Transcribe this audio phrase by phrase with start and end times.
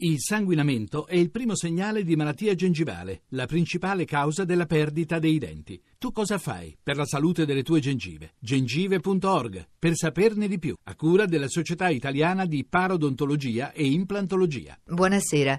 [0.00, 5.38] Il sanguinamento è il primo segnale di malattia gengivale, la principale causa della perdita dei
[5.38, 5.82] denti.
[5.98, 8.34] Tu cosa fai per la salute delle tue gengive?
[8.38, 14.78] gengive.org per saperne di più, a cura della Società Italiana di Parodontologia e Implantologia.
[14.84, 15.58] Buonasera,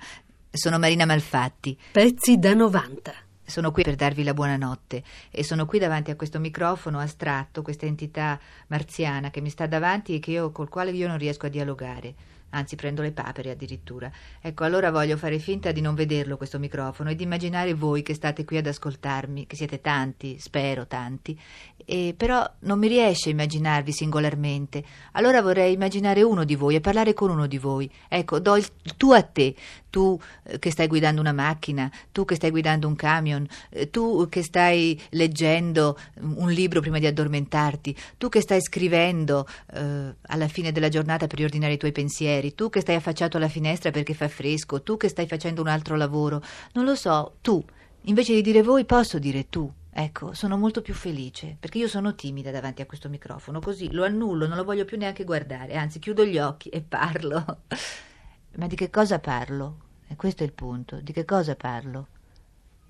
[0.49, 1.77] sono Marina Malfatti.
[1.91, 3.13] Pezzi da 90.
[3.43, 7.87] Sono qui per darvi la buonanotte e sono qui davanti a questo microfono astratto, questa
[7.87, 12.37] entità marziana che mi sta davanti e io, col quale io non riesco a dialogare
[12.51, 14.11] anzi prendo le papere addirittura.
[14.41, 18.13] Ecco, allora voglio fare finta di non vederlo questo microfono e di immaginare voi che
[18.13, 21.39] state qui ad ascoltarmi, che siete tanti, spero tanti,
[21.85, 24.83] e però non mi riesce a immaginarvi singolarmente.
[25.13, 27.89] Allora vorrei immaginare uno di voi e parlare con uno di voi.
[28.07, 29.55] Ecco, do il tu a te,
[29.89, 34.27] tu eh, che stai guidando una macchina, tu che stai guidando un camion, eh, tu
[34.29, 40.71] che stai leggendo un libro prima di addormentarti, tu che stai scrivendo eh, alla fine
[40.71, 44.27] della giornata per riordinare i tuoi pensieri, tu che stai affacciato alla finestra perché fa
[44.27, 46.41] fresco, tu che stai facendo un altro lavoro.
[46.73, 47.63] Non lo so, tu.
[48.03, 49.71] Invece di dire voi posso dire tu.
[49.91, 54.05] Ecco, sono molto più felice, perché io sono timida davanti a questo microfono, così lo
[54.05, 57.43] annullo, non lo voglio più neanche guardare, anzi chiudo gli occhi e parlo.
[58.55, 59.87] Ma di che cosa parlo?
[60.07, 60.99] E questo è il punto.
[61.01, 62.07] Di che cosa parlo?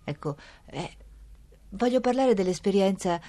[0.04, 0.96] Ecco, eh,
[1.70, 3.20] voglio parlare dell'esperienza,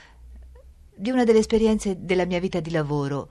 [0.94, 3.30] di una delle esperienze della mia vita di lavoro,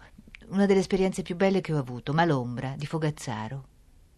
[0.50, 3.68] una delle esperienze più belle che ho avuto, Malombra, di Fogazzaro.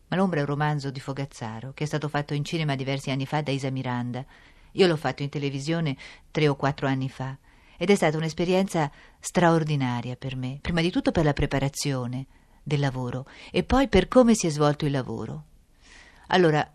[0.07, 3.41] Malombra è un romanzo di Fogazzaro che è stato fatto in cinema diversi anni fa
[3.41, 4.25] da Isa Miranda.
[4.73, 5.95] Io l'ho fatto in televisione
[6.31, 7.37] tre o quattro anni fa
[7.77, 12.25] ed è stata un'esperienza straordinaria per me, prima di tutto per la preparazione,
[12.63, 15.43] del lavoro e poi per come si è svolto il lavoro.
[16.27, 16.69] Allora,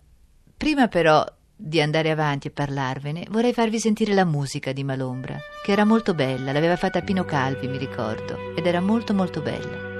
[0.57, 1.25] prima però
[1.57, 6.13] di andare avanti e parlarvene, vorrei farvi sentire la musica di Malombra, che era molto
[6.13, 9.96] bella, l'aveva fatta Pino Calvi, mi ricordo, ed era molto molto bella.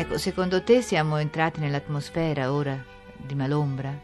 [0.00, 2.82] Ecco, secondo te siamo entrati nell'atmosfera ora
[3.18, 3.94] di Malombra?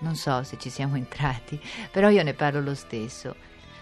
[0.00, 1.60] Non so se ci siamo entrati,
[1.92, 3.36] però io ne parlo lo stesso.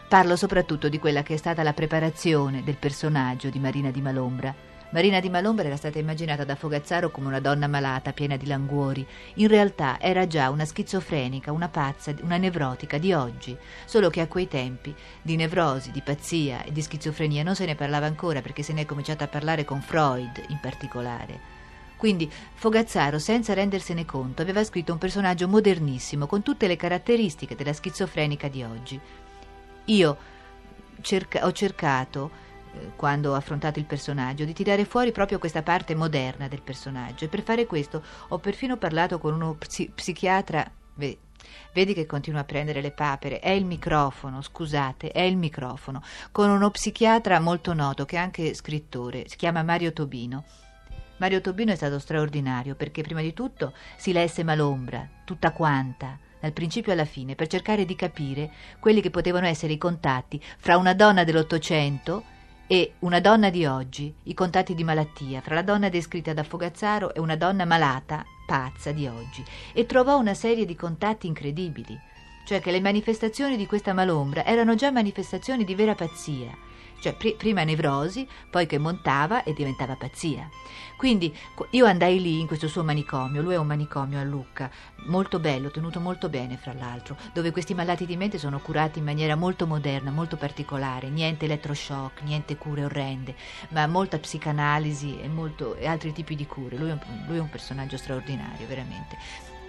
[0.06, 4.54] Parlo soprattutto di quella che è stata la preparazione del personaggio di Marina di Malombra
[4.92, 9.06] Marina di Malombra era stata immaginata da Fogazzaro come una donna malata, piena di languori.
[9.34, 14.26] In realtà era già una schizofrenica, una pazza, una nevrotica di oggi, solo che a
[14.26, 14.92] quei tempi
[15.22, 18.80] di nevrosi, di pazzia e di schizofrenia non se ne parlava ancora perché se ne
[18.80, 21.38] è cominciato a parlare con Freud in particolare.
[21.96, 27.72] Quindi Fogazzaro, senza rendersene conto, aveva scritto un personaggio modernissimo con tutte le caratteristiche della
[27.72, 28.98] schizofrenica di oggi.
[29.84, 30.16] Io
[31.00, 32.48] cerca- ho cercato
[32.97, 37.25] quando ho affrontato il personaggio, di tirare fuori proprio questa parte moderna del personaggio.
[37.25, 40.70] E per fare questo ho perfino parlato con uno psi- psichiatra.
[40.94, 41.19] Beh,
[41.72, 43.38] Vedi che continua a prendere le papere.
[43.38, 46.03] È il microfono, scusate, è il microfono.
[46.32, 50.44] Con uno psichiatra molto noto, che è anche scrittore, si chiama Mario Tobino.
[51.19, 56.52] Mario Tobino è stato straordinario perché prima di tutto si lesse Malombra, tutta quanta, dal
[56.52, 60.94] principio alla fine, per cercare di capire quelli che potevano essere i contatti fra una
[60.94, 62.25] donna dell'Ottocento
[62.72, 67.12] e una donna di oggi, i contatti di malattia fra la donna descritta da Fogazzaro
[67.12, 71.98] e una donna malata, pazza di oggi, e trovò una serie di contatti incredibili,
[72.47, 76.56] cioè che le manifestazioni di questa malombra erano già manifestazioni di vera pazzia
[77.00, 80.48] cioè pr- prima nevrosi, poi che montava e diventava pazzia.
[80.96, 81.34] Quindi
[81.70, 84.70] io andai lì in questo suo manicomio, lui è un manicomio a Lucca,
[85.06, 89.06] molto bello, tenuto molto bene fra l'altro, dove questi malati di mente sono curati in
[89.06, 93.34] maniera molto moderna, molto particolare, niente elettroshock, niente cure orrende,
[93.70, 96.76] ma molta psicanalisi e, molto, e altri tipi di cure.
[96.76, 99.16] Lui è, un, lui è un personaggio straordinario, veramente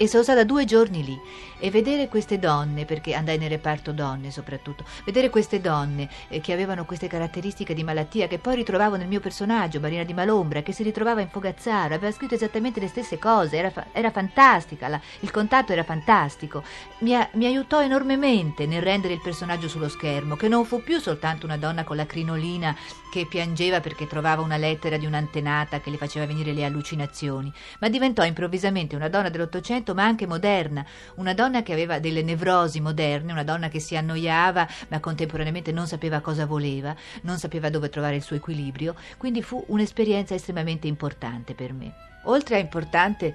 [0.01, 1.19] e sono stata due giorni lì.
[1.63, 6.53] E vedere queste donne, perché andai nel reparto donne soprattutto, vedere queste donne eh, che
[6.53, 10.71] avevano queste caratteristiche di malattia che poi ritrovavo nel mio personaggio, Marina di Malombra, che
[10.71, 14.99] si ritrovava in Fogazzaro, aveva scritto esattamente le stesse cose, era, fa- era fantastica, la-
[15.19, 16.63] il contatto era fantastico,
[17.01, 20.99] mi, a- mi aiutò enormemente nel rendere il personaggio sullo schermo, che non fu più
[20.99, 22.75] soltanto una donna con la crinolina
[23.11, 27.87] che piangeva perché trovava una lettera di un'antenata che le faceva venire le allucinazioni, ma
[27.87, 30.85] diventò improvvisamente una donna dell'Ottocento ma anche moderna,
[31.15, 35.87] una donna che aveva delle nevrosi moderne, una donna che si annoiava ma contemporaneamente non
[35.87, 41.53] sapeva cosa voleva, non sapeva dove trovare il suo equilibrio, quindi fu un'esperienza estremamente importante
[41.53, 41.93] per me.
[42.25, 43.33] Oltre a importante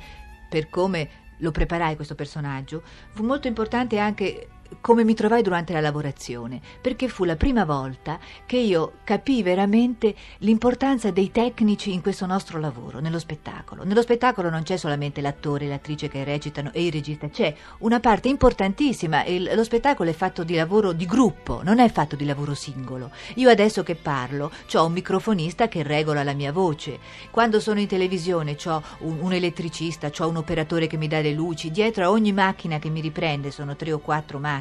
[0.49, 4.49] per come lo preparai questo personaggio, fu molto importante anche
[4.81, 10.15] come mi trovai durante la lavorazione, perché fu la prima volta che io capii veramente
[10.39, 13.85] l'importanza dei tecnici in questo nostro lavoro, nello spettacolo.
[13.85, 18.01] Nello spettacolo non c'è solamente l'attore e l'attrice che recitano e il regista, c'è una
[18.01, 19.25] parte importantissima.
[19.25, 23.11] Il, lo spettacolo è fatto di lavoro di gruppo, non è fatto di lavoro singolo.
[23.35, 26.99] Io adesso che parlo, ho un microfonista che regola la mia voce.
[27.31, 31.33] Quando sono in televisione, ho un, un elettricista, ho un operatore che mi dà le
[31.33, 31.71] luci.
[31.71, 34.56] Dietro a ogni macchina che mi riprende, sono tre o quattro macchine,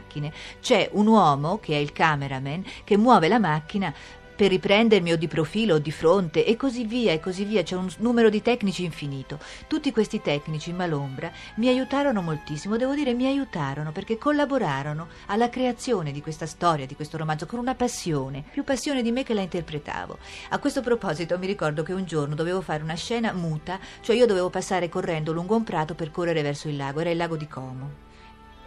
[0.59, 3.93] c'è un uomo, che è il cameraman, che muove la macchina
[4.35, 7.63] per riprendermi o di profilo o di fronte e così via e così via.
[7.63, 9.39] C'è un numero di tecnici infinito.
[9.67, 15.49] Tutti questi tecnici in Malombra mi aiutarono moltissimo, devo dire mi aiutarono perché collaborarono alla
[15.49, 19.33] creazione di questa storia, di questo romanzo, con una passione, più passione di me che
[19.33, 20.17] la interpretavo.
[20.49, 24.25] A questo proposito mi ricordo che un giorno dovevo fare una scena muta, cioè io
[24.25, 27.47] dovevo passare correndo lungo un prato per correre verso il lago, era il lago di
[27.47, 28.04] Como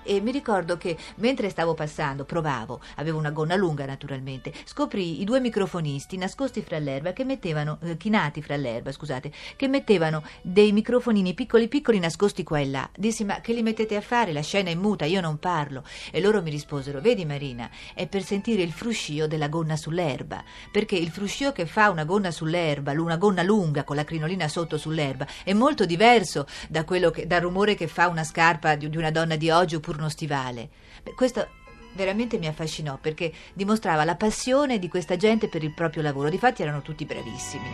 [0.09, 5.25] e mi ricordo che mentre stavo passando, provavo, avevo una gonna lunga naturalmente, scoprì i
[5.25, 10.73] due microfonisti nascosti fra l'erba che mettevano, eh, chinati fra l'erba, scusate, che mettevano dei
[10.73, 12.89] microfonini piccoli piccoli nascosti qua e là.
[12.97, 14.33] Dissi, ma che li mettete a fare?
[14.33, 15.85] La scena è muta, io non parlo.
[16.11, 20.97] E loro mi risposero, vedi Marina, è per sentire il fruscio della gonna sull'erba, perché
[20.97, 25.27] il fruscio che fa una gonna sull'erba, una gonna lunga con la crinolina sotto sull'erba,
[25.45, 29.37] è molto diverso da che, dal rumore che fa una scarpa di, di una donna
[29.37, 30.69] di oggi oppure uno stivale.
[31.15, 31.47] Questo
[31.95, 36.29] veramente mi affascinò perché dimostrava la passione di questa gente per il proprio lavoro.
[36.31, 37.69] Difatti erano tutti bravissimi.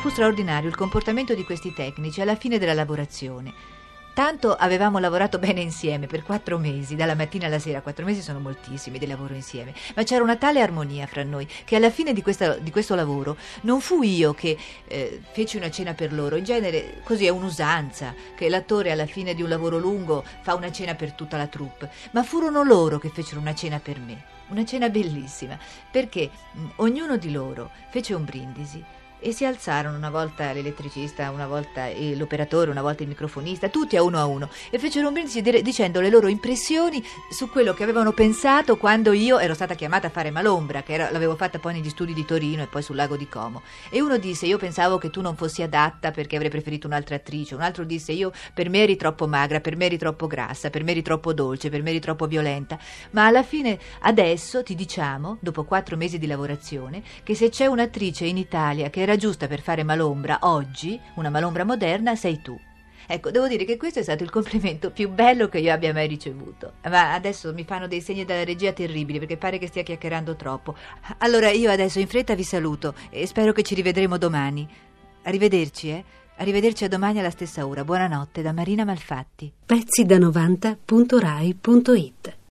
[0.00, 3.75] Fu straordinario il comportamento di questi tecnici alla fine della lavorazione.
[4.16, 8.40] Tanto avevamo lavorato bene insieme per quattro mesi, dalla mattina alla sera, quattro mesi sono
[8.40, 12.22] moltissimi di lavoro insieme, ma c'era una tale armonia fra noi che alla fine di,
[12.22, 16.44] questa, di questo lavoro non fu io che eh, feci una cena per loro, in
[16.44, 20.94] genere così è un'usanza, che l'attore alla fine di un lavoro lungo fa una cena
[20.94, 24.88] per tutta la troupe, ma furono loro che fecero una cena per me, una cena
[24.88, 25.58] bellissima,
[25.90, 28.82] perché mh, ognuno di loro fece un brindisi
[29.18, 34.02] e si alzarono una volta l'elettricista, una volta l'operatore, una volta il microfonista, tutti a
[34.02, 38.12] uno a uno, e fecero un brindisi dicendo le loro impressioni su quello che avevano
[38.12, 41.88] pensato quando io ero stata chiamata a fare Malombra, che era, l'avevo fatta poi negli
[41.88, 43.62] studi di Torino e poi sul lago di Como.
[43.90, 47.54] E uno disse: Io pensavo che tu non fossi adatta perché avrei preferito un'altra attrice.
[47.54, 50.84] Un altro disse: Io per me eri troppo magra, per me eri troppo grassa, per
[50.84, 52.78] me eri troppo dolce, per me eri troppo violenta.
[53.10, 58.24] Ma alla fine, adesso ti diciamo, dopo quattro mesi di lavorazione, che se c'è un'attrice
[58.24, 62.58] in Italia che era giusta per fare malombra oggi, una malombra moderna, sei tu.
[63.08, 66.08] Ecco, devo dire che questo è stato il complimento più bello che io abbia mai
[66.08, 66.72] ricevuto.
[66.88, 70.74] Ma adesso mi fanno dei segni dalla regia terribili perché pare che stia chiacchierando troppo.
[71.18, 74.68] Allora io adesso in fretta vi saluto e spero che ci rivedremo domani.
[75.22, 76.04] Arrivederci, eh?
[76.38, 77.82] Arrivederci a domani alla stessa ora.
[77.84, 79.50] Buonanotte da Marina Malfatti.
[79.64, 82.36] Pezzi da 90.rai.it